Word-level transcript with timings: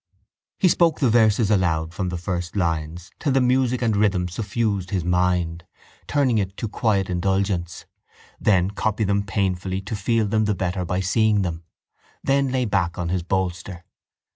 He 0.57 0.67
spoke 0.67 0.99
the 0.99 1.11
verses 1.11 1.51
aloud 1.51 1.93
from 1.93 2.09
the 2.09 2.17
first 2.17 2.55
lines 2.55 3.11
till 3.19 3.33
the 3.33 3.39
music 3.39 3.83
and 3.83 3.95
rhythm 3.95 4.27
suffused 4.27 4.89
his 4.89 5.03
mind, 5.05 5.63
turning 6.07 6.39
it 6.39 6.57
to 6.57 6.67
quiet 6.67 7.07
indulgence; 7.07 7.85
then 8.39 8.71
copied 8.71 9.05
them 9.05 9.21
painfully 9.21 9.79
to 9.81 9.95
feel 9.95 10.25
them 10.25 10.45
the 10.45 10.55
better 10.55 10.85
by 10.85 11.01
seeing 11.01 11.43
them; 11.43 11.65
then 12.23 12.51
lay 12.51 12.65
back 12.65 12.97
on 12.97 13.09
his 13.09 13.21
bolster. 13.21 13.83